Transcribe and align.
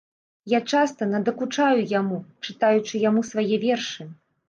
Я 0.53 0.59
часта 0.75 1.09
надакучаю 1.11 1.79
яму, 1.93 2.19
чытаючы 2.49 3.07
яму 3.09 3.29
свае 3.33 3.65
вершы. 3.71 4.13